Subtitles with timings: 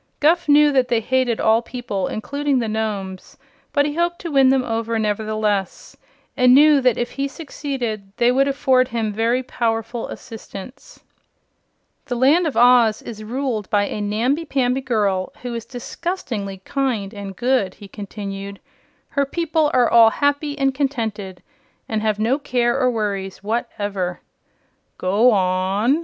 [0.19, 3.37] Guph knew that they hated all people, including the Nomes;
[3.71, 5.95] but he hoped to win them over, nevertheless,
[6.35, 11.03] and knew that if he succeeded they would afford him very powerful assistance.
[12.05, 17.13] "The Land of Oz is ruled by a namby pamby girl who is disgustingly kind
[17.13, 18.59] and good," he continued.
[19.09, 21.43] "Her people are all happy and contented
[21.87, 24.21] and have no care or worries whatever."
[24.97, 25.99] "Go on!"